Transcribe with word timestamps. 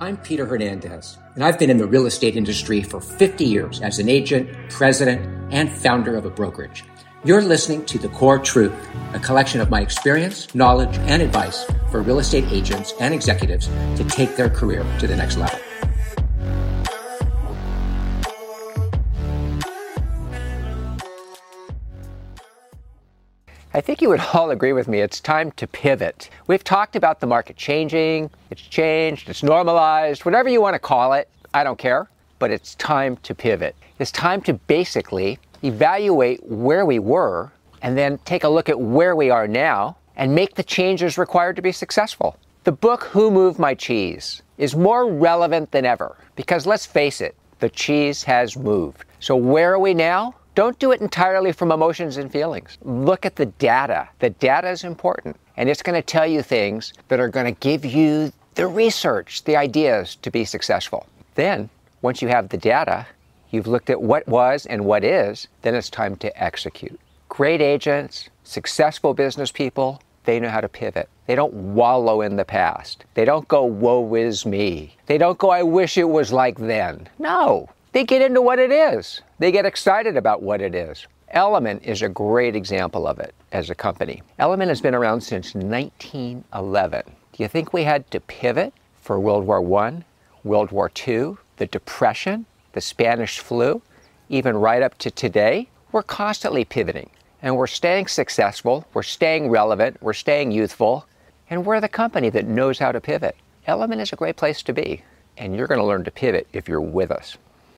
I'm 0.00 0.16
Peter 0.16 0.44
Hernandez, 0.44 1.18
and 1.36 1.44
I've 1.44 1.56
been 1.56 1.70
in 1.70 1.76
the 1.76 1.86
real 1.86 2.06
estate 2.06 2.34
industry 2.34 2.82
for 2.82 3.00
50 3.00 3.44
years 3.44 3.80
as 3.80 4.00
an 4.00 4.08
agent, 4.08 4.50
president, 4.68 5.24
and 5.52 5.70
founder 5.70 6.16
of 6.16 6.24
a 6.24 6.30
brokerage. 6.30 6.84
You're 7.24 7.42
listening 7.42 7.86
to 7.86 7.98
The 7.98 8.08
Core 8.08 8.40
Truth, 8.40 8.74
a 9.12 9.20
collection 9.20 9.60
of 9.60 9.70
my 9.70 9.80
experience, 9.80 10.52
knowledge, 10.52 10.98
and 10.98 11.22
advice 11.22 11.64
for 11.92 12.02
real 12.02 12.18
estate 12.18 12.44
agents 12.50 12.92
and 12.98 13.14
executives 13.14 13.68
to 13.96 14.04
take 14.08 14.34
their 14.34 14.50
career 14.50 14.84
to 14.98 15.06
the 15.06 15.16
next 15.16 15.36
level. 15.36 15.60
I 23.76 23.80
think 23.80 24.00
you 24.00 24.08
would 24.08 24.20
all 24.32 24.52
agree 24.52 24.72
with 24.72 24.86
me. 24.86 25.00
It's 25.00 25.20
time 25.20 25.50
to 25.52 25.66
pivot. 25.66 26.30
We've 26.46 26.62
talked 26.62 26.94
about 26.94 27.18
the 27.18 27.26
market 27.26 27.56
changing, 27.56 28.30
it's 28.50 28.62
changed, 28.62 29.28
it's 29.28 29.42
normalized, 29.42 30.24
whatever 30.24 30.48
you 30.48 30.60
want 30.60 30.74
to 30.74 30.78
call 30.78 31.12
it. 31.14 31.28
I 31.52 31.64
don't 31.64 31.78
care, 31.78 32.08
but 32.38 32.52
it's 32.52 32.76
time 32.76 33.16
to 33.18 33.34
pivot. 33.34 33.74
It's 33.98 34.12
time 34.12 34.40
to 34.42 34.54
basically 34.54 35.40
evaluate 35.62 36.44
where 36.46 36.86
we 36.86 37.00
were 37.00 37.50
and 37.82 37.98
then 37.98 38.18
take 38.18 38.44
a 38.44 38.48
look 38.48 38.68
at 38.68 38.80
where 38.80 39.16
we 39.16 39.30
are 39.30 39.48
now 39.48 39.96
and 40.16 40.34
make 40.34 40.54
the 40.54 40.62
changes 40.62 41.18
required 41.18 41.56
to 41.56 41.62
be 41.62 41.72
successful. 41.72 42.36
The 42.62 42.72
book 42.72 43.04
Who 43.04 43.30
Moved 43.30 43.58
My 43.58 43.74
Cheese 43.74 44.42
is 44.56 44.76
more 44.76 45.10
relevant 45.10 45.72
than 45.72 45.84
ever 45.84 46.16
because 46.36 46.64
let's 46.64 46.86
face 46.86 47.20
it, 47.20 47.34
the 47.58 47.68
cheese 47.68 48.22
has 48.22 48.56
moved. 48.56 49.04
So, 49.18 49.34
where 49.36 49.72
are 49.72 49.78
we 49.78 49.94
now? 49.94 50.34
Don't 50.54 50.78
do 50.78 50.92
it 50.92 51.00
entirely 51.00 51.50
from 51.50 51.72
emotions 51.72 52.16
and 52.16 52.30
feelings. 52.30 52.78
Look 52.82 53.26
at 53.26 53.34
the 53.34 53.46
data. 53.46 54.08
The 54.20 54.30
data 54.30 54.70
is 54.70 54.84
important, 54.84 55.36
and 55.56 55.68
it's 55.68 55.82
going 55.82 56.00
to 56.00 56.06
tell 56.06 56.28
you 56.28 56.42
things 56.42 56.92
that 57.08 57.18
are 57.18 57.28
going 57.28 57.52
to 57.52 57.60
give 57.60 57.84
you 57.84 58.32
the 58.54 58.68
research, 58.68 59.42
the 59.44 59.56
ideas 59.56 60.14
to 60.16 60.30
be 60.30 60.44
successful. 60.44 61.06
Then, 61.34 61.70
once 62.02 62.22
you 62.22 62.28
have 62.28 62.50
the 62.50 62.56
data, 62.56 63.04
you've 63.50 63.66
looked 63.66 63.90
at 63.90 64.00
what 64.00 64.28
was 64.28 64.64
and 64.66 64.84
what 64.84 65.02
is, 65.02 65.48
then 65.62 65.74
it's 65.74 65.90
time 65.90 66.14
to 66.16 66.42
execute. 66.42 67.00
Great 67.28 67.60
agents, 67.60 68.28
successful 68.44 69.12
business 69.12 69.50
people, 69.50 70.00
they 70.24 70.38
know 70.38 70.50
how 70.50 70.60
to 70.60 70.68
pivot. 70.68 71.08
They 71.26 71.34
don't 71.34 71.52
wallow 71.52 72.20
in 72.20 72.36
the 72.36 72.44
past. 72.44 73.04
They 73.14 73.24
don't 73.24 73.48
go, 73.48 73.64
woe 73.64 74.14
is 74.14 74.46
me. 74.46 74.96
They 75.06 75.18
don't 75.18 75.38
go, 75.38 75.50
I 75.50 75.64
wish 75.64 75.98
it 75.98 76.08
was 76.08 76.32
like 76.32 76.58
then. 76.58 77.08
No, 77.18 77.68
they 77.94 78.04
get 78.04 78.20
into 78.20 78.42
what 78.42 78.58
it 78.58 78.72
is. 78.72 79.22
They 79.38 79.52
get 79.52 79.64
excited 79.64 80.16
about 80.16 80.42
what 80.42 80.60
it 80.60 80.74
is. 80.74 81.06
Elliman 81.28 81.78
is 81.78 82.02
a 82.02 82.08
great 82.08 82.56
example 82.56 83.06
of 83.06 83.20
it 83.20 83.32
as 83.52 83.70
a 83.70 83.74
company. 83.74 84.20
Elliman 84.40 84.68
has 84.68 84.80
been 84.80 84.96
around 84.96 85.20
since 85.20 85.54
1911. 85.54 87.02
Do 87.06 87.42
you 87.42 87.48
think 87.48 87.72
we 87.72 87.84
had 87.84 88.10
to 88.10 88.18
pivot 88.18 88.74
for 89.00 89.20
World 89.20 89.46
War 89.46 89.60
I, 89.78 90.02
World 90.42 90.72
War 90.72 90.90
II, 91.06 91.36
the 91.56 91.66
Depression, 91.66 92.46
the 92.72 92.80
Spanish 92.80 93.38
flu, 93.38 93.80
even 94.28 94.56
right 94.56 94.82
up 94.82 94.98
to 94.98 95.10
today? 95.12 95.68
We're 95.92 96.02
constantly 96.02 96.64
pivoting 96.64 97.10
and 97.42 97.56
we're 97.56 97.68
staying 97.68 98.08
successful, 98.08 98.84
we're 98.92 99.04
staying 99.04 99.50
relevant, 99.50 100.02
we're 100.02 100.14
staying 100.14 100.50
youthful, 100.50 101.06
and 101.48 101.64
we're 101.64 101.80
the 101.80 101.88
company 101.88 102.28
that 102.30 102.48
knows 102.48 102.80
how 102.80 102.90
to 102.90 103.00
pivot. 103.00 103.36
Elliman 103.68 104.00
is 104.00 104.12
a 104.12 104.16
great 104.16 104.36
place 104.36 104.64
to 104.64 104.72
be, 104.72 105.04
and 105.36 105.54
you're 105.54 105.68
going 105.68 105.78
to 105.78 105.86
learn 105.86 106.02
to 106.02 106.10
pivot 106.10 106.48
if 106.52 106.68
you're 106.68 106.80
with 106.80 107.12
us. 107.12 107.36